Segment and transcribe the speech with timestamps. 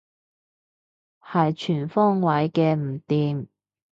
[1.21, 3.49] 係全方位嘅唔掂